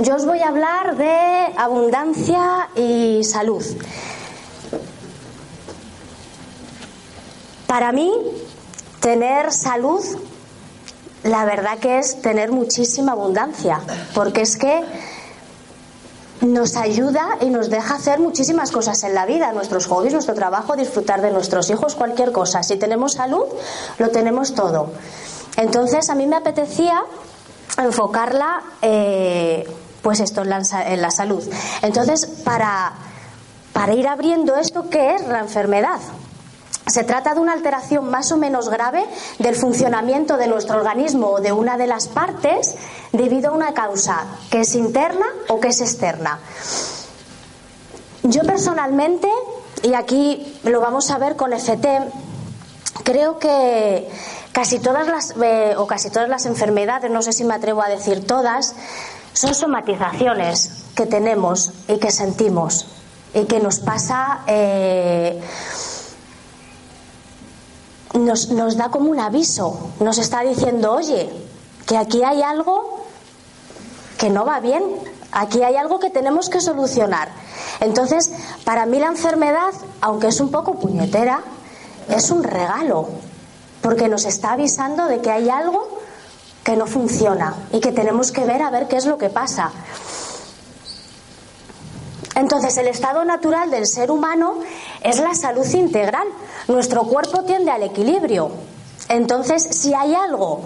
[0.00, 3.62] Yo os voy a hablar de abundancia y salud.
[7.66, 8.10] Para mí,
[9.00, 10.02] tener salud,
[11.24, 13.80] la verdad que es tener muchísima abundancia,
[14.14, 14.82] porque es que
[16.40, 20.74] nos ayuda y nos deja hacer muchísimas cosas en la vida, nuestros hobbies, nuestro trabajo,
[20.74, 22.62] disfrutar de nuestros hijos, cualquier cosa.
[22.62, 23.44] Si tenemos salud,
[23.98, 24.90] lo tenemos todo.
[25.56, 27.02] Entonces, a mí me apetecía
[27.78, 29.66] enfocarla, eh,
[30.02, 30.50] pues esto, en
[31.02, 31.42] la, salud.
[31.82, 32.92] Entonces, para,
[33.72, 36.00] para ir abriendo esto, ¿qué es la enfermedad?
[36.86, 39.04] Se trata de una alteración más o menos grave
[39.38, 42.74] del funcionamiento de nuestro organismo o de una de las partes
[43.12, 46.40] debido a una causa que es interna o que es externa.
[48.24, 49.28] Yo personalmente,
[49.82, 51.86] y aquí lo vamos a ver con FT,
[53.04, 54.08] creo que
[54.52, 57.88] Casi todas las, eh, o casi todas las enfermedades, no sé si me atrevo a
[57.88, 58.74] decir todas,
[59.32, 62.86] son somatizaciones que tenemos y que sentimos
[63.34, 65.40] y que nos pasa, eh,
[68.14, 71.30] nos, nos da como un aviso, nos está diciendo, oye,
[71.86, 73.04] que aquí hay algo
[74.18, 74.82] que no va bien,
[75.32, 77.30] aquí hay algo que tenemos que solucionar.
[77.80, 78.32] Entonces,
[78.64, 81.40] para mí la enfermedad, aunque es un poco puñetera,
[82.08, 83.08] es un regalo,
[83.80, 86.02] porque nos está avisando de que hay algo
[86.64, 89.70] que no funciona y que tenemos que ver a ver qué es lo que pasa.
[92.34, 94.60] Entonces, el estado natural del ser humano
[95.02, 96.26] es la salud integral.
[96.68, 98.50] Nuestro cuerpo tiende al equilibrio.
[99.08, 100.62] Entonces, si hay algo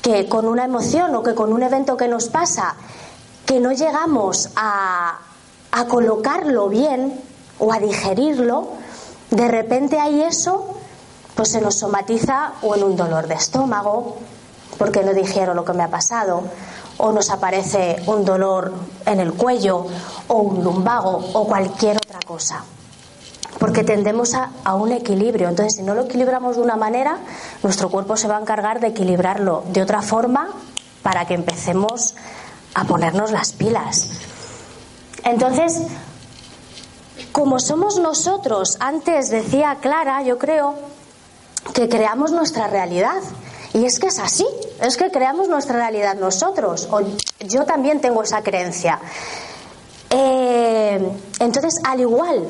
[0.00, 2.76] que con una emoción o que con un evento que nos pasa,
[3.44, 5.18] que no llegamos a,
[5.72, 7.20] a colocarlo bien
[7.58, 8.68] o a digerirlo,
[9.30, 10.76] de repente hay eso
[11.34, 14.16] pues se nos somatiza o en un dolor de estómago,
[14.78, 16.42] porque no dijeron lo que me ha pasado,
[16.98, 18.72] o nos aparece un dolor
[19.06, 19.86] en el cuello,
[20.28, 22.64] o un lumbago, o cualquier otra cosa.
[23.58, 25.48] Porque tendemos a, a, un equilibrio.
[25.48, 27.18] Entonces, si no lo equilibramos de una manera,
[27.62, 30.48] nuestro cuerpo se va a encargar de equilibrarlo de otra forma
[31.02, 32.14] para que empecemos
[32.74, 34.10] a ponernos las pilas.
[35.24, 35.82] Entonces,
[37.32, 40.74] como somos nosotros, antes decía Clara, yo creo,
[41.72, 43.22] que creamos nuestra realidad.
[43.74, 44.46] Y es que es así,
[44.80, 46.88] es que creamos nuestra realidad nosotros.
[46.92, 47.00] O
[47.40, 49.00] yo también tengo esa creencia.
[50.10, 52.46] Eh, entonces, al igual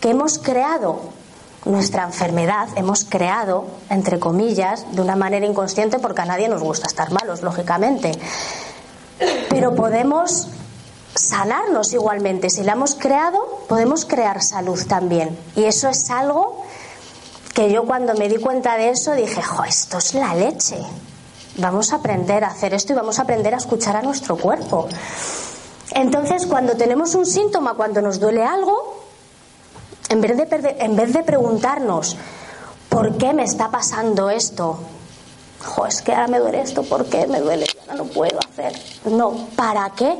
[0.00, 1.00] que hemos creado
[1.64, 6.86] nuestra enfermedad, hemos creado, entre comillas, de una manera inconsciente, porque a nadie nos gusta
[6.86, 8.12] estar malos, lógicamente.
[9.48, 10.46] Pero podemos
[11.16, 12.48] sanarnos igualmente.
[12.48, 15.36] Si la hemos creado, podemos crear salud también.
[15.56, 16.64] Y eso es algo
[17.54, 20.78] que yo cuando me di cuenta de eso dije, jo, esto es la leche.
[21.56, 24.88] Vamos a aprender a hacer esto y vamos a aprender a escuchar a nuestro cuerpo.
[25.92, 29.04] Entonces, cuando tenemos un síntoma, cuando nos duele algo,
[30.08, 32.16] en vez de, en vez de preguntarnos,
[32.88, 34.78] ¿por qué me está pasando esto?
[35.64, 37.66] Jo, es que ahora me duele esto, ¿por qué me duele?
[37.82, 38.72] Ahora no puedo hacer.
[39.04, 40.16] No, ¿para qué?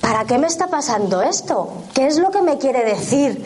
[0.00, 1.72] ¿Para qué me está pasando esto?
[1.94, 3.44] ¿Qué es lo que me quiere decir?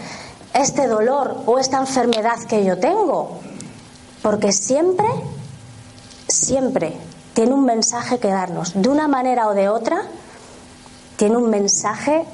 [0.56, 3.38] Este dolor o esta enfermedad que yo tengo.
[4.22, 5.06] Porque siempre,
[6.28, 6.96] siempre
[7.34, 8.72] tiene un mensaje que darnos.
[8.74, 10.02] De una manera o de otra,
[11.16, 12.24] tiene un mensaje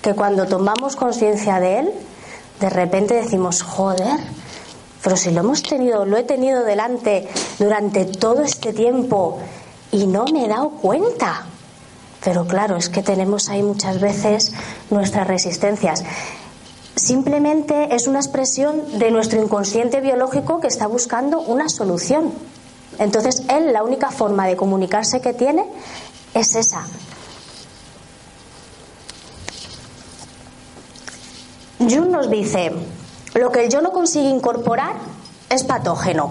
[0.00, 1.92] que cuando tomamos conciencia de él,
[2.60, 4.20] de repente decimos, joder,
[5.02, 7.28] pero si lo hemos tenido, lo he tenido delante
[7.58, 9.38] durante todo este tiempo
[9.90, 11.46] y no me he dado cuenta.
[12.24, 14.52] Pero claro, es que tenemos ahí muchas veces
[14.90, 16.04] nuestras resistencias
[17.02, 22.32] simplemente es una expresión de nuestro inconsciente biológico que está buscando una solución.
[22.98, 25.64] Entonces, él la única forma de comunicarse que tiene
[26.34, 26.86] es esa.
[31.80, 32.70] Jung nos dice,
[33.34, 34.94] lo que yo no consigue incorporar
[35.50, 36.30] es patógeno.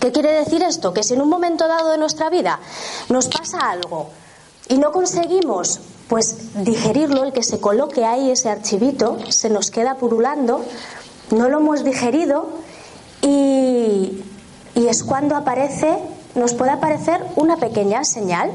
[0.00, 0.92] ¿Qué quiere decir esto?
[0.92, 2.58] Que si en un momento dado de nuestra vida
[3.08, 4.10] nos pasa algo
[4.68, 9.96] y no conseguimos pues digerirlo, el que se coloque ahí ese archivito, se nos queda
[9.96, 10.64] purulando,
[11.30, 12.48] no lo hemos digerido
[13.22, 14.22] y,
[14.74, 15.98] es cuando aparece,
[16.36, 18.52] nos puede aparecer una pequeña señal.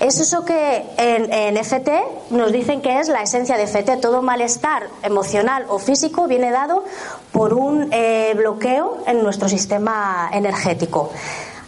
[0.00, 3.98] Es eso que en, FT nos dicen que es la esencia de FT.
[3.98, 6.84] Todo malestar emocional o físico viene dado
[7.30, 11.10] por un eh, bloqueo en nuestro sistema energético.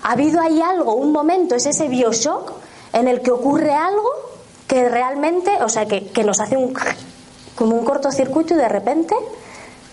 [0.03, 2.53] Ha habido ahí algo, un momento, es ese bioshock
[2.93, 4.34] en el que ocurre algo
[4.67, 6.75] que realmente, o sea, que, nos hace un,
[7.55, 9.15] como un cortocircuito y de repente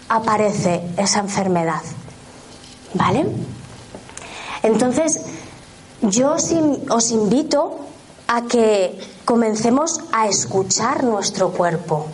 [0.10, 1.82] aparece esa enfermedad.
[2.94, 3.26] ¿Vale?
[4.64, 5.22] Entonces,
[6.02, 6.50] yo os,
[6.90, 7.80] os invito
[8.28, 12.08] a que comencemos a escuchar nuestro cuerpo,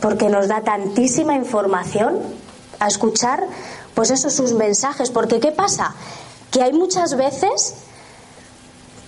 [0.00, 2.20] porque nos da tantísima información
[2.80, 3.44] a escuchar,
[3.94, 5.94] pues eso, sus mensajes, porque ¿qué pasa?
[6.50, 7.74] Que hay muchas veces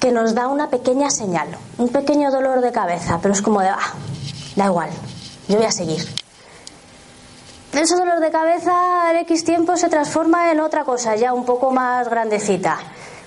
[0.00, 1.48] que nos da una pequeña señal,
[1.78, 3.94] un pequeño dolor de cabeza, pero es como de, ah,
[4.54, 4.90] da igual,
[5.48, 6.06] yo voy a seguir.
[7.72, 11.70] Ese dolor de cabeza en X tiempo se transforma en otra cosa, ya un poco
[11.70, 12.78] más grandecita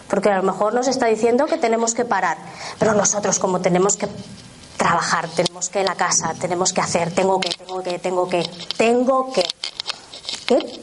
[0.10, 2.38] porque a lo mejor nos está diciendo que tenemos que parar,
[2.80, 4.08] pero nosotros como tenemos que
[4.76, 8.44] trabajar, tenemos que la casa, tenemos que hacer, tengo que, tengo que, tengo que,
[8.76, 9.44] tengo que,
[10.48, 10.82] ¿qué?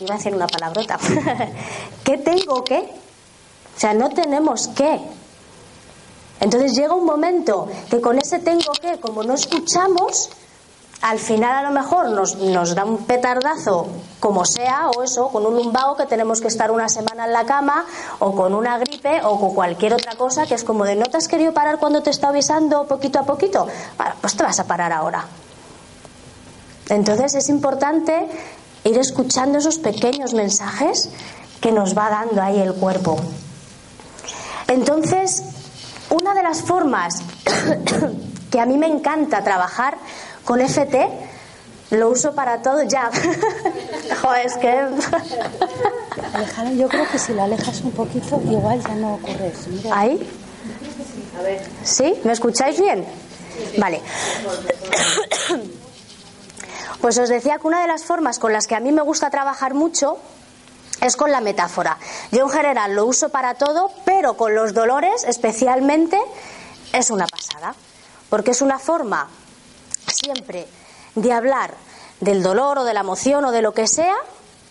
[0.00, 0.98] Iba a decir una palabrota.
[2.04, 2.88] ¿Qué tengo que?
[3.80, 5.00] O sea, no tenemos que.
[6.38, 10.28] Entonces llega un momento que con ese tengo que, como no escuchamos,
[11.00, 13.86] al final a lo mejor nos, nos, da un petardazo,
[14.20, 17.46] como sea, o eso, con un lumbago que tenemos que estar una semana en la
[17.46, 17.86] cama,
[18.18, 21.16] o con una gripe, o con cualquier otra cosa, que es como de no te
[21.16, 23.66] has querido parar cuando te está avisando poquito a poquito.
[24.20, 25.24] Pues te vas a parar ahora.
[26.90, 28.28] Entonces es importante
[28.84, 31.08] ir escuchando esos pequeños mensajes
[31.62, 33.16] que nos va dando ahí el cuerpo.
[34.70, 35.42] Entonces,
[36.10, 37.22] una de las formas
[38.50, 39.98] que a mí me encanta trabajar
[40.44, 41.08] con FT
[41.90, 43.10] lo uso para todo ya.
[44.22, 44.70] Joder, es que.
[46.32, 49.70] Alejandra, yo creo que si la alejas un poquito, igual ya no ocurre eso.
[49.92, 50.24] ¿Ahí?
[51.82, 52.20] ¿Sí?
[52.22, 53.04] ¿Me escucháis bien?
[53.78, 54.00] Vale.
[57.00, 59.30] Pues os decía que una de las formas con las que a mí me gusta
[59.30, 60.18] trabajar mucho
[61.00, 61.98] es con la metáfora.
[62.30, 66.18] Yo en general lo uso para todo, pero con los dolores especialmente
[66.92, 67.74] es una pasada.
[68.28, 69.28] Porque es una forma
[70.06, 70.68] siempre
[71.14, 71.74] de hablar
[72.20, 74.14] del dolor o de la emoción o de lo que sea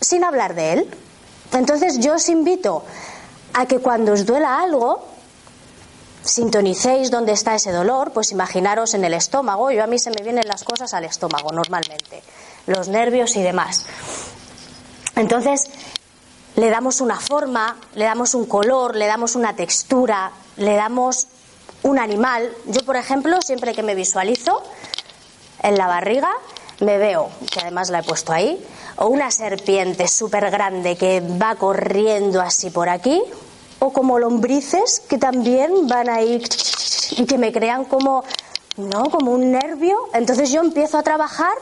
[0.00, 0.90] sin hablar de él.
[1.52, 2.84] Entonces yo os invito
[3.52, 5.04] a que cuando os duela algo,
[6.22, 10.22] sintonicéis dónde está ese dolor, pues imaginaros en el estómago, yo a mí se me
[10.22, 12.22] vienen las cosas al estómago normalmente,
[12.66, 13.84] los nervios y demás.
[15.16, 15.68] Entonces
[16.56, 21.26] le damos una forma, le damos un color, le damos una textura, le damos
[21.82, 22.50] un animal.
[22.66, 24.62] Yo, por ejemplo, siempre que me visualizo,
[25.62, 26.30] en la barriga
[26.80, 28.64] me veo, que además la he puesto ahí,
[28.96, 33.22] o una serpiente súper grande que va corriendo así por aquí,
[33.78, 36.42] o como lombrices que también van ahí
[37.12, 38.24] y que me crean como,
[38.76, 39.04] ¿no?
[39.10, 39.96] Como un nervio.
[40.14, 41.52] Entonces yo empiezo a trabajar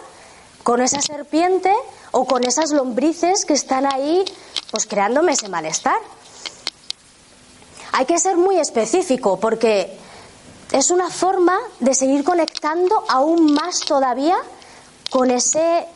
[0.62, 1.72] con esa serpiente
[2.10, 4.24] o con esas lombrices que están ahí,
[4.70, 5.96] pues creándome ese malestar.
[7.92, 9.98] Hay que ser muy específico porque
[10.72, 14.36] es una forma de seguir conectando aún más todavía
[15.10, 15.86] con ese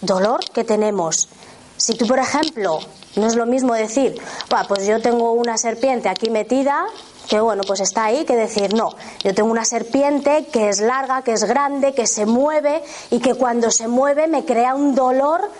[0.00, 1.28] dolor que tenemos.
[1.76, 2.80] Si tú, por ejemplo,
[3.16, 4.20] no es lo mismo decir,
[4.68, 6.86] pues yo tengo una serpiente aquí metida,
[7.28, 8.90] que bueno, pues está ahí, que decir, no,
[9.22, 13.34] yo tengo una serpiente que es larga, que es grande, que se mueve y que
[13.34, 15.50] cuando se mueve me crea un dolor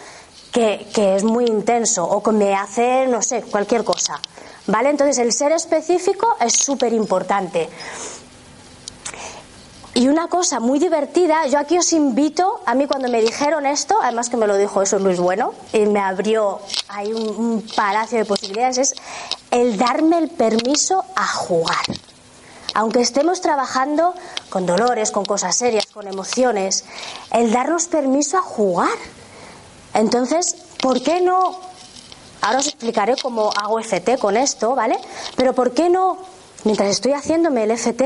[0.53, 0.87] que,
[1.17, 4.21] es muy intenso o que me hace, no sé, cualquier cosa.
[4.67, 4.91] ¿Vale?
[4.91, 7.69] Entonces el ser específico es súper importante.
[9.97, 13.97] Y una cosa muy divertida, yo aquí os invito, a mí cuando me dijeron esto,
[14.03, 18.27] además que me lo dijo eso Luis Bueno, y me abrió ahí un, palacio de
[18.27, 18.95] posibilidades, es
[19.51, 21.81] el darme el permiso a jugar.
[22.75, 24.13] Aunque estemos trabajando
[24.51, 26.85] con dolores, con cosas serias, con emociones,
[27.33, 28.99] el darnos permiso a jugar.
[29.97, 31.59] Entonces, ¿por qué no?
[32.43, 34.99] Ahora os explicaré cómo hago FT con esto, ¿vale?
[35.37, 36.19] Pero ¿por qué no,
[36.65, 38.05] mientras estoy haciéndome el FT,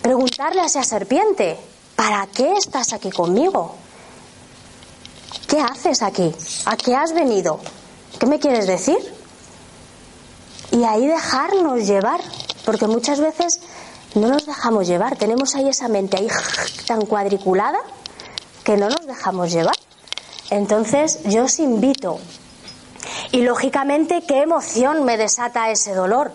[0.00, 1.58] preguntarle a esa serpiente,
[1.96, 3.74] ¿para qué estás aquí conmigo?
[5.46, 6.34] ¿Qué haces aquí?
[6.64, 7.60] ¿A qué has venido?
[8.18, 8.96] ¿Qué me quieres decir?
[10.72, 12.22] Y ahí dejarnos llevar,
[12.64, 13.60] porque muchas veces
[14.14, 16.28] no nos dejamos llevar, tenemos ahí esa mente ahí
[16.86, 17.78] tan cuadriculada
[18.64, 19.76] que no nos dejamos llevar.
[20.50, 22.18] Entonces yo os invito.
[23.32, 26.32] Y lógicamente, ¿qué emoción me desata ese dolor?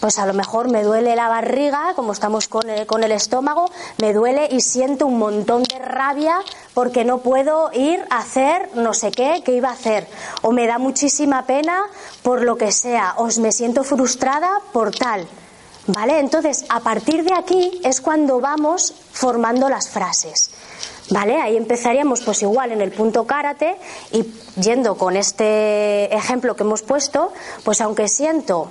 [0.00, 3.70] pues a lo mejor me duele la barriga, como estamos con el, con el estómago,
[4.00, 6.38] me duele y siento un montón de rabia
[6.74, 10.06] porque no puedo ir a hacer no sé qué que iba a hacer.
[10.42, 11.82] O me da muchísima pena
[12.22, 15.26] por lo que sea, o me siento frustrada por tal.
[15.88, 16.18] ¿Vale?
[16.18, 20.50] Entonces, a partir de aquí es cuando vamos formando las frases.
[21.10, 21.40] ¿Vale?
[21.40, 23.76] Ahí empezaríamos pues igual en el punto karate
[24.10, 24.24] y
[24.60, 27.32] yendo con este ejemplo que hemos puesto,
[27.64, 28.68] pues aunque siento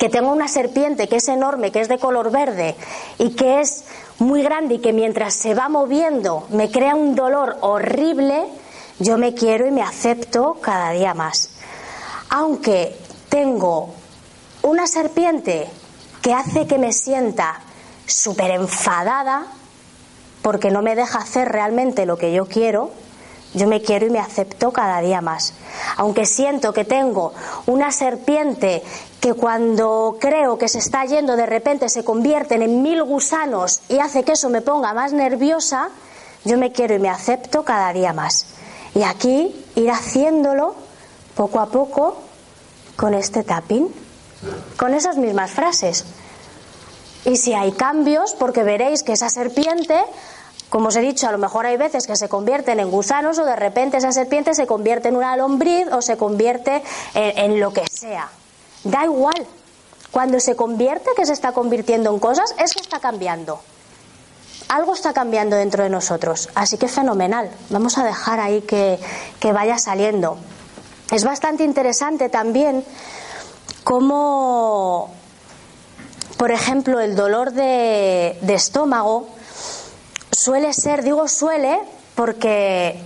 [0.00, 2.74] que tengo una serpiente que es enorme, que es de color verde
[3.18, 3.84] y que es
[4.18, 8.44] muy grande y que mientras se va moviendo me crea un dolor horrible,
[8.98, 11.50] yo me quiero y me acepto cada día más.
[12.28, 12.96] Aunque
[13.28, 13.94] tengo
[14.62, 15.68] una serpiente
[16.22, 17.60] que hace que me sienta
[18.06, 19.46] súper enfadada
[20.42, 22.90] porque no me deja hacer realmente lo que yo quiero,
[23.54, 25.54] yo me quiero y me acepto cada día más.
[25.96, 27.32] Aunque siento que tengo
[27.66, 28.82] una serpiente
[29.20, 33.98] que cuando creo que se está yendo de repente se convierten en mil gusanos y
[33.98, 35.90] hace que eso me ponga más nerviosa,
[36.44, 38.46] yo me quiero y me acepto cada día más.
[38.94, 40.74] Y aquí ir haciéndolo
[41.36, 42.16] poco a poco
[42.96, 43.88] con este tapping,
[44.76, 46.04] con esas mismas frases.
[47.24, 50.02] Y si hay cambios, porque veréis que esa serpiente
[50.72, 53.44] como os he dicho, a lo mejor hay veces que se convierten en gusanos o
[53.44, 57.86] de repente esa serpiente se convierte en una lombriz o se convierte en, lo que
[57.90, 58.30] sea.
[58.82, 59.46] Da igual.
[60.10, 63.60] Cuando se convierte, que se está convirtiendo en cosas, es que está cambiando.
[64.68, 66.48] Algo está cambiando dentro de nosotros.
[66.54, 67.50] Así que fenomenal.
[67.68, 68.98] Vamos a dejar ahí que,
[69.52, 70.38] vaya saliendo.
[71.10, 72.82] Es bastante interesante también
[73.84, 75.12] cómo,
[76.38, 79.28] por ejemplo, el dolor de estómago
[80.42, 81.78] suele ser, digo suele,
[82.16, 83.00] porque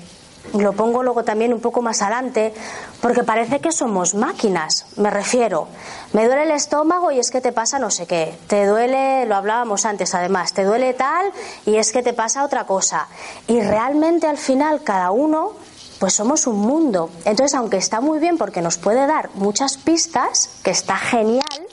[0.54, 2.54] lo pongo luego también un poco más adelante,
[3.02, 5.68] porque parece que somos máquinas, me refiero.
[6.12, 8.34] Me duele el estómago y es que te pasa no sé qué.
[8.46, 11.30] Te duele, lo hablábamos antes además, te duele tal
[11.66, 13.06] y es que te pasa otra cosa.
[13.46, 15.52] Y realmente al final cada uno,
[15.98, 17.10] pues somos un mundo.
[17.24, 21.66] Entonces, aunque está muy bien porque nos puede dar muchas pistas, que está genial,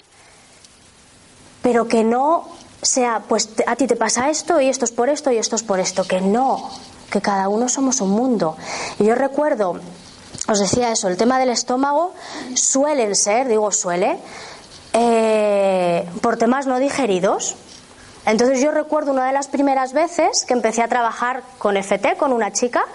[1.61, 2.49] pero que no
[2.85, 5.63] sea, pues a ti te pasa esto y esto es por esto y esto es
[5.63, 6.69] por esto, que no,
[7.11, 8.57] que cada uno somos un mundo.
[8.99, 9.79] Y yo recuerdo,
[10.47, 12.13] os decía eso, el tema del estómago
[12.55, 14.19] suelen ser, digo suele,
[14.93, 17.55] eh, por temas no digeridos.
[18.25, 22.31] Entonces yo recuerdo una de las primeras veces que empecé a trabajar con FT, con
[22.31, 22.85] una chica,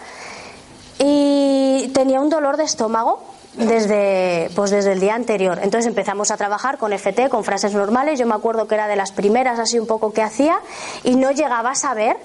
[0.99, 3.23] y tenía un dolor de estómago
[3.55, 5.59] desde, pues desde el día anterior.
[5.63, 8.19] Entonces empezamos a trabajar con FT, con frases normales.
[8.19, 10.61] Yo me acuerdo que era de las primeras así un poco que hacía
[11.05, 12.17] y no llegaba a saber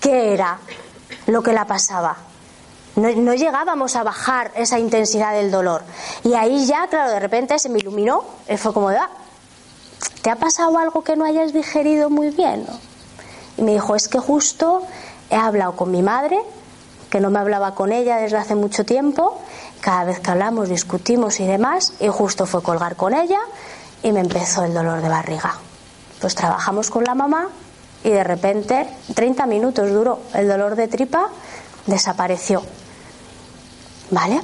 [0.00, 0.58] qué era
[1.26, 2.16] lo que la pasaba.
[2.96, 5.82] No, llegábamos a bajar esa intensidad del dolor.
[6.24, 8.24] Y ahí ya, claro, de repente se me iluminó.
[8.48, 9.08] Y fue como ah,
[10.22, 12.66] ¿te ha pasado algo que no hayas digerido muy bien?
[13.56, 14.82] Y me dijo, es que justo
[15.30, 16.40] he hablado con mi madre,
[17.08, 19.38] que no me hablaba con ella desde hace mucho tiempo,
[19.80, 23.40] cada vez que hablamos discutimos y demás, y justo fue colgar con ella
[24.02, 25.54] y me empezó el dolor de barriga.
[26.20, 27.48] Pues trabajamos con la mamá
[28.04, 31.28] y de repente, 30 minutos duró, el dolor de tripa
[31.86, 32.62] desapareció.
[34.10, 34.40] ¿Vale?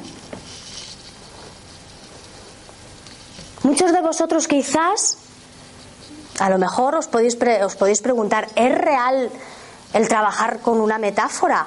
[3.63, 5.17] Muchos de vosotros quizás,
[6.39, 9.31] a lo mejor os podéis, os podéis preguntar, ¿es real
[9.95, 11.67] el trabajar con una metáfora?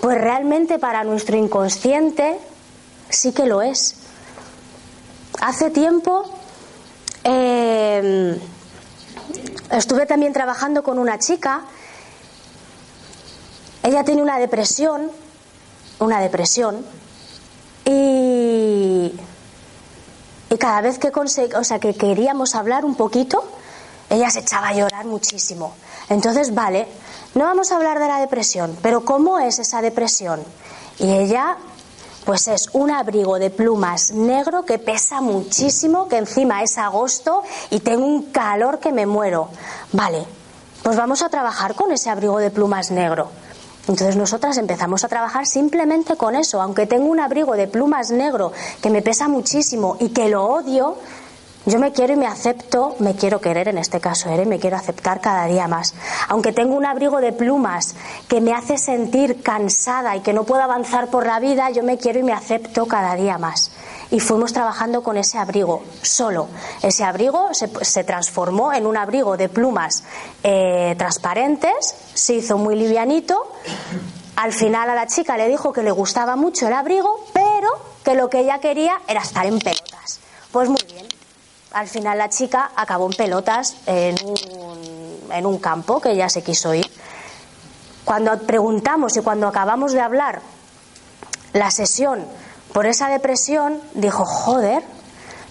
[0.00, 2.38] Pues realmente para nuestro inconsciente
[3.10, 3.96] sí que lo es.
[5.40, 6.24] Hace tiempo
[7.24, 8.40] eh,
[9.70, 11.62] estuve también trabajando con una chica.
[13.82, 15.10] Ella tiene una depresión,
[15.98, 16.84] una depresión,
[17.84, 19.12] y,
[20.50, 23.42] y cada vez que, o sea, que queríamos hablar un poquito,
[24.10, 25.74] ella se echaba a llorar muchísimo.
[26.08, 26.86] Entonces, vale,
[27.34, 30.42] no vamos a hablar de la depresión, pero ¿cómo es esa depresión?
[30.98, 31.56] Y ella
[32.24, 37.80] pues es un abrigo de plumas negro que pesa muchísimo, que encima es agosto y
[37.80, 39.48] tengo un calor que me muero.
[39.92, 40.24] Vale,
[40.82, 43.30] pues vamos a trabajar con ese abrigo de plumas negro.
[43.88, 48.52] Entonces nosotras empezamos a trabajar simplemente con eso, aunque tengo un abrigo de plumas negro
[48.82, 50.96] que me pesa muchísimo y que lo odio,
[51.66, 54.46] yo me quiero y me acepto, me quiero querer en este caso, ¿eh?
[54.46, 55.94] me quiero aceptar cada día más.
[56.28, 57.94] Aunque tengo un abrigo de plumas
[58.28, 61.98] que me hace sentir cansada y que no puedo avanzar por la vida, yo me
[61.98, 63.72] quiero y me acepto cada día más.
[64.10, 66.48] Y fuimos trabajando con ese abrigo, solo.
[66.82, 70.02] Ese abrigo se, transformó en un abrigo de plumas
[70.42, 73.52] eh, transparentes, se hizo muy livianito.
[74.36, 77.68] Al final a la chica le dijo que le gustaba mucho el abrigo, pero
[78.02, 79.89] que lo que ella quería era estar en pelotas.
[81.72, 84.16] Al final la chica acabó en pelotas en
[85.46, 86.90] un, campo que ella se quiso ir.
[88.04, 90.40] Cuando preguntamos y cuando acabamos de hablar
[91.52, 92.24] la sesión
[92.72, 94.82] por esa depresión, dijo, joder,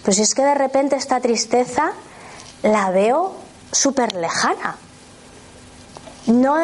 [0.04, 1.92] pues es que de repente esta tristeza
[2.62, 3.34] la veo
[3.72, 4.76] súper lejana.
[6.26, 6.56] No,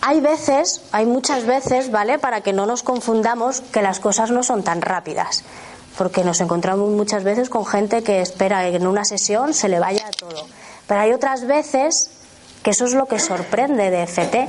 [0.00, 2.18] hay veces, hay muchas veces, ¿vale?
[2.20, 5.44] Para que no nos confundamos que las cosas no son tan rápidas
[5.98, 9.80] porque nos encontramos muchas veces con gente que espera que en una sesión se le
[9.80, 10.46] vaya todo.
[10.86, 12.10] Pero hay otras veces
[12.62, 14.48] que eso es lo que sorprende de FT,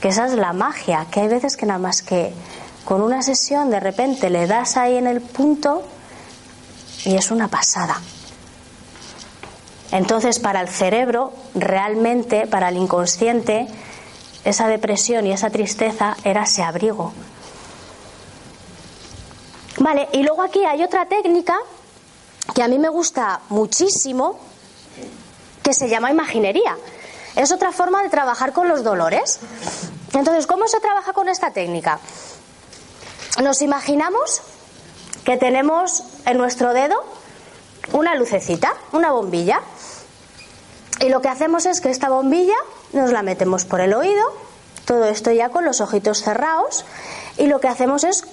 [0.00, 2.32] que esa es la magia, que hay veces que nada más que
[2.86, 5.82] con una sesión de repente le das ahí en el punto
[7.04, 8.00] y es una pasada.
[9.92, 13.66] Entonces, para el cerebro, realmente, para el inconsciente,
[14.44, 17.12] esa depresión y esa tristeza era ese abrigo.
[20.12, 21.56] Y luego aquí hay otra técnica
[22.54, 24.38] que a mí me gusta muchísimo,
[25.62, 26.76] que se llama imaginería.
[27.36, 29.38] Es otra forma de trabajar con los dolores.
[30.12, 32.00] Entonces, ¿cómo se trabaja con esta técnica?
[33.42, 34.42] Nos imaginamos
[35.24, 37.02] que tenemos en nuestro dedo
[37.92, 39.60] una lucecita, una bombilla.
[41.00, 42.56] Y lo que hacemos es que esta bombilla
[42.92, 44.24] nos la metemos por el oído,
[44.84, 46.84] todo esto ya con los ojitos cerrados,
[47.36, 48.24] y lo que hacemos es,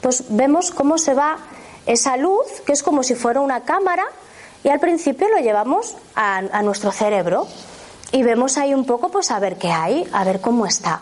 [0.00, 1.38] pues vemos cómo se va
[1.86, 4.04] esa luz, que es como si fuera una cámara,
[4.64, 7.46] y al principio lo llevamos a, a nuestro cerebro
[8.12, 11.00] y vemos ahí un poco, pues a ver qué hay, a ver cómo está.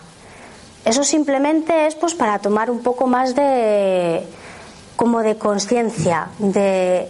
[0.85, 4.25] Eso simplemente es pues para tomar un poco más de
[4.97, 7.09] como de conciencia, de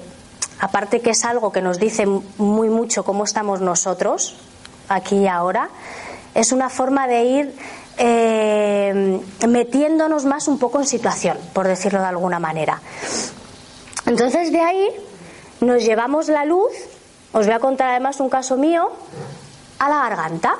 [0.61, 2.07] aparte que es algo que nos dice
[2.38, 4.37] muy mucho cómo estamos nosotros
[4.88, 5.69] aquí y ahora,
[6.35, 7.55] es una forma de ir
[7.99, 12.81] eh, metiéndonos más un poco en situación, por decirlo de alguna manera.
[14.07, 14.88] Entonces de ahí
[15.61, 16.73] nos llevamos la luz,
[17.33, 18.91] os voy a contar además un caso mío,
[19.79, 20.57] a la garganta.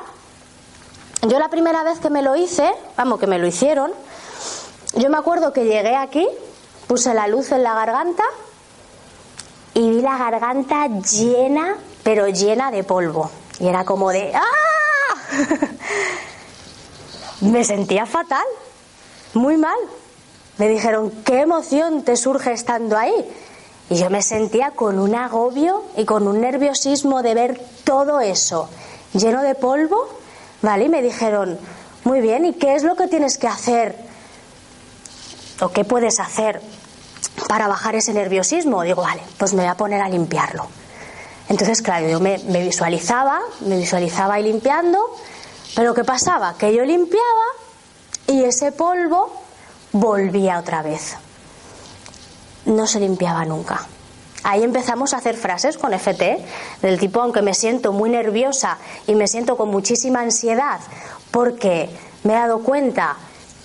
[1.23, 3.93] Yo la primera vez que me lo hice, vamos, que me lo hicieron,
[4.95, 6.27] yo me acuerdo que llegué aquí,
[6.87, 8.25] puse la luz en la garganta
[9.75, 13.31] y vi la garganta llena, pero llena de polvo.
[13.59, 14.41] Y era como de ¡ah!
[17.41, 18.45] Me sentía fatal,
[19.35, 19.79] muy mal.
[20.59, 23.15] Me dijeron, ¿qué emoción te surge estando ahí?
[23.91, 28.69] Y yo me sentía con un agobio y con un nerviosismo de ver todo eso
[29.19, 30.09] lleno de polvo,
[30.63, 30.85] ¿vale?
[30.85, 31.59] Y me dijeron,
[32.05, 33.97] muy bien, ¿y qué es lo que tienes que hacer?
[35.61, 36.61] ¿O qué puedes hacer
[37.49, 38.83] para bajar ese nerviosismo?
[38.83, 40.67] Digo, vale, pues me voy a poner a limpiarlo.
[41.49, 44.99] Entonces, claro, yo me, visualizaba, me visualizaba ahí limpiando,
[45.77, 46.55] pero ¿qué pasaba?
[46.57, 47.45] Que yo limpiaba
[48.27, 49.31] y ese polvo
[49.93, 51.17] volvía otra vez.
[52.65, 53.87] No se limpiaba nunca.
[54.43, 56.39] Ahí empezamos a hacer frases con FT,
[56.81, 60.81] del tipo, aunque me siento muy nerviosa y me siento con muchísima ansiedad,
[61.31, 61.91] porque
[62.25, 63.17] me he dado cuenta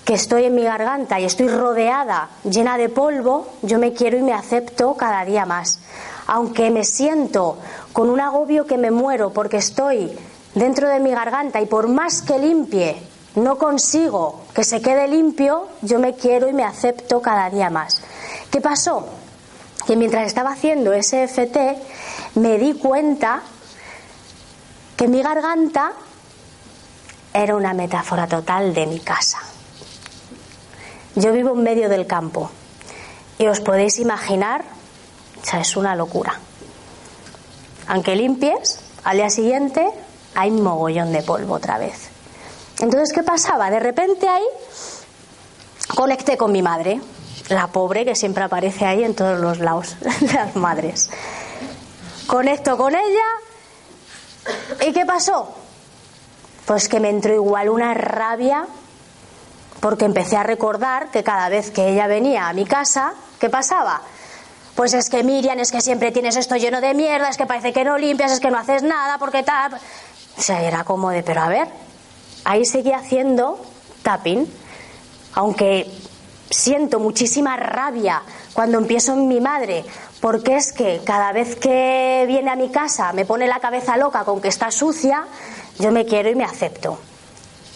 [0.04, 4.22] que estoy en mi garganta y estoy rodeada, llena de polvo, yo me quiero y
[4.22, 5.78] me acepto cada día más.
[6.26, 7.56] Aunque me siento
[7.94, 10.12] con un agobio que me muero porque estoy
[10.54, 12.96] dentro de mi garganta y por más que limpie,
[13.34, 18.02] no consigo que se quede limpio, yo me quiero y me acepto cada día más.
[18.50, 19.08] ¿Qué pasó?
[19.86, 21.76] Que mientras estaba haciendo ese FT,
[22.34, 23.42] me di cuenta
[24.96, 25.92] que mi garganta
[27.32, 29.38] era una metáfora total de mi casa.
[31.14, 32.50] Yo vivo en medio del campo
[33.38, 34.64] y os podéis imaginar,
[35.42, 36.38] o sea, es una locura.
[37.88, 39.90] Aunque limpies, al día siguiente
[40.34, 42.08] hay un mogollón de polvo otra vez.
[42.80, 43.70] Entonces, ¿qué pasaba?
[43.70, 44.44] De repente ahí
[45.94, 47.00] conecté con mi madre,
[47.48, 49.96] la pobre que siempre aparece ahí en todos los lados
[50.34, 51.10] las madres.
[52.26, 53.24] Conecto con ella
[54.86, 55.54] y ¿qué pasó?
[56.66, 58.66] Pues que me entró igual una rabia
[59.80, 64.00] porque empecé a recordar que cada vez que ella venía a mi casa, ¿qué pasaba?
[64.76, 67.72] Pues es que Miriam, es que siempre tienes esto lleno de mierda, es que parece
[67.72, 69.78] que no limpias, es que no haces nada, porque tal.
[70.38, 71.68] O sea, era como de, pero a ver,
[72.44, 73.60] ahí seguía haciendo
[74.02, 74.46] tapping,
[75.34, 75.90] aunque
[76.50, 79.84] siento muchísima rabia cuando empiezo en mi madre,
[80.20, 84.24] porque es que cada vez que viene a mi casa me pone la cabeza loca
[84.24, 85.24] con que está sucia,
[85.78, 86.98] yo me quiero y me acepto.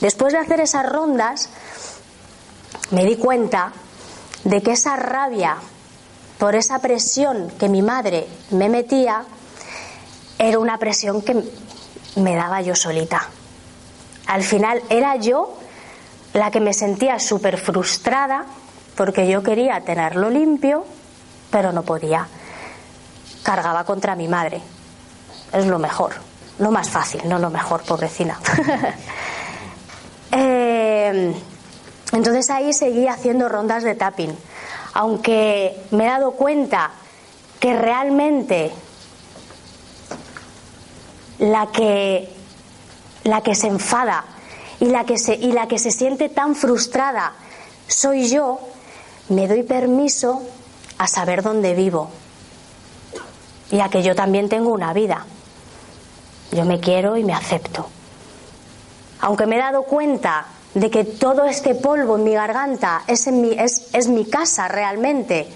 [0.00, 1.48] Después de hacer esas rondas,
[2.90, 3.72] me di cuenta
[4.44, 5.56] de que esa rabia
[6.38, 9.24] por esa presión que mi madre me metía
[10.38, 11.42] era una presión que
[12.16, 13.28] me daba yo solita.
[14.26, 15.56] Al final era yo
[16.32, 18.44] la que me sentía súper frustrada
[18.96, 20.84] porque yo quería tenerlo limpio,
[21.50, 22.26] pero no podía.
[23.42, 24.60] Cargaba contra mi madre.
[25.52, 26.14] Es lo mejor,
[26.58, 28.38] lo más fácil, no lo mejor, pobrecina.
[30.32, 31.34] eh,
[32.12, 34.36] entonces ahí seguí haciendo rondas de tapping.
[34.94, 36.90] Aunque me he dado cuenta
[37.60, 38.72] que realmente
[41.38, 42.28] la que,
[43.24, 44.24] la que se enfada
[44.80, 47.32] y la que se, y la que se siente tan frustrada
[47.88, 48.60] soy yo,
[49.28, 50.42] me doy permiso
[50.98, 52.10] a saber dónde vivo
[53.70, 55.24] y a que yo también tengo una vida.
[56.52, 57.88] Yo me quiero y me acepto.
[59.20, 63.52] Aunque me he dado cuenta de que todo este polvo en mi garganta es, mi,
[63.52, 65.48] es, es mi casa realmente.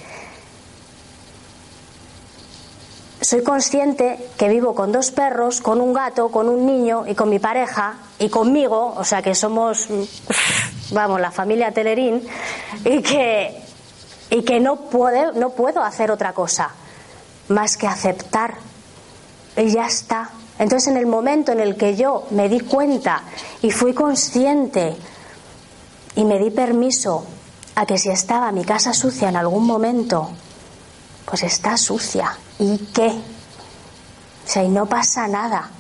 [3.21, 7.29] Soy consciente que vivo con dos perros, con un gato, con un niño y con
[7.29, 9.89] mi pareja y conmigo, o sea que somos,
[10.93, 12.27] vamos, la familia Telerín,
[12.85, 13.63] y que,
[14.31, 16.71] y que no, puedo, no puedo hacer otra cosa
[17.49, 18.55] más que aceptar.
[19.57, 20.31] Y ya está.
[20.59, 23.23] Entonces en el momento en el que yo me di cuenta
[23.63, 24.97] y fui consciente
[26.15, 27.25] y me di permiso
[27.75, 30.31] a que si estaba mi casa sucia en algún momento,
[31.27, 32.37] pues está sucia.
[32.61, 33.09] ¿Y qué?
[33.09, 35.71] O sea, y no pasa nada.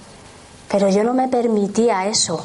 [0.70, 2.44] Pero yo no me permitía eso.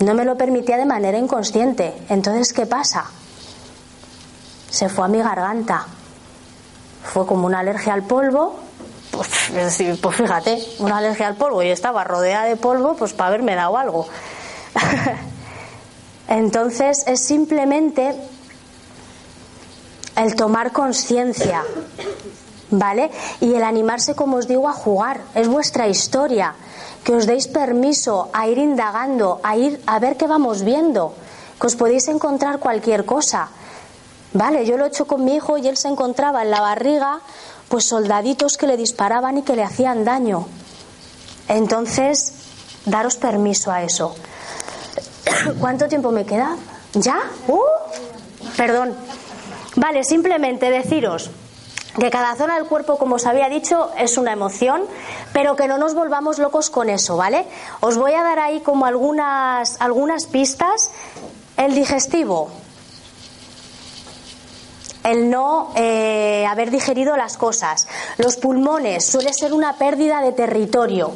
[0.00, 1.94] No me lo permitía de manera inconsciente.
[2.08, 3.04] Entonces, ¿qué pasa?
[4.70, 5.86] Se fue a mi garganta.
[7.04, 8.58] Fue como una alergia al polvo.
[9.10, 9.28] Pues,
[10.00, 11.62] pues fíjate, una alergia al polvo.
[11.62, 14.08] y estaba rodeada de polvo, pues para haberme dado algo.
[16.28, 18.14] Entonces es simplemente
[20.16, 21.62] el tomar conciencia,
[22.70, 23.10] ¿vale?
[23.40, 25.20] Y el animarse, como os digo, a jugar.
[25.34, 26.54] Es vuestra historia.
[27.04, 31.14] Que os deis permiso a ir indagando, a ir a ver qué vamos viendo.
[31.60, 33.48] Que os podéis encontrar cualquier cosa.
[34.32, 37.20] Vale, yo lo he hecho con mi hijo y él se encontraba en la barriga,
[37.68, 40.46] pues soldaditos que le disparaban y que le hacían daño.
[41.48, 42.32] Entonces,
[42.84, 44.14] daros permiso a eso.
[45.60, 46.56] ¿Cuánto tiempo me queda?
[46.94, 47.18] ¿Ya?
[47.46, 47.60] Uh,
[48.56, 48.94] perdón.
[49.76, 51.30] Vale, simplemente deciros
[51.98, 54.82] que cada zona del cuerpo, como os había dicho, es una emoción,
[55.32, 57.46] pero que no nos volvamos locos con eso, ¿vale?
[57.80, 60.90] Os voy a dar ahí como algunas, algunas pistas.
[61.56, 62.50] El digestivo,
[65.06, 67.88] el no eh, haber digerido las cosas.
[68.18, 71.12] Los pulmones suele ser una pérdida de territorio.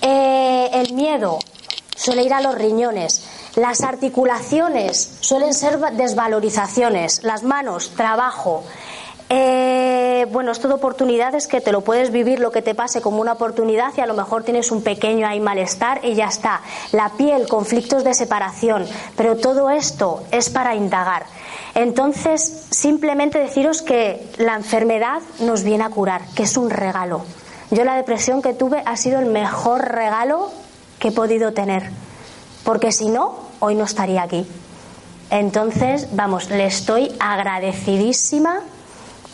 [0.00, 1.38] Eh, el miedo
[1.96, 3.24] suele ir a los riñones.
[3.54, 8.64] Las articulaciones suelen ser desvalorizaciones, las manos, trabajo.
[9.34, 13.22] Eh, bueno, es todo oportunidades que te lo puedes vivir lo que te pase como
[13.22, 16.60] una oportunidad y a lo mejor tienes un pequeño ahí malestar y ya está.
[16.92, 18.84] La piel, conflictos de separación,
[19.16, 21.24] pero todo esto es para indagar.
[21.74, 27.22] Entonces, simplemente deciros que la enfermedad nos viene a curar, que es un regalo.
[27.70, 30.50] Yo la depresión que tuve ha sido el mejor regalo
[30.98, 31.90] que he podido tener
[32.64, 34.46] porque si no, hoy no estaría aquí.
[35.30, 38.60] Entonces, vamos, le estoy agradecidísima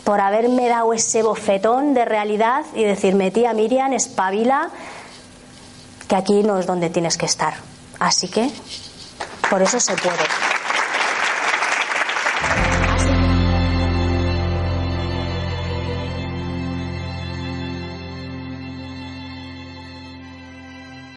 [0.08, 4.70] por haberme dado ese bofetón de realidad y decirme, tía Miriam, espabila,
[6.08, 7.52] que aquí no es donde tienes que estar.
[7.98, 8.50] Así que,
[9.50, 10.57] por eso se puede.